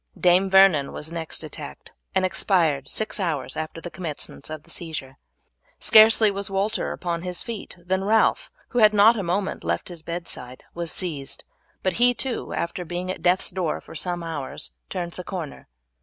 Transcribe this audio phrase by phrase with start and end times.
[0.19, 5.17] Dame Vernon was next attacked, and expired six hours after the commencement of the seizure.
[5.79, 9.89] Scarcely was Walter upon his feet than Ralph, who had not for a moment left
[9.89, 11.43] his bedside, was seized,
[11.83, 15.67] but he too, after being at death's door for some hours, turned the corner.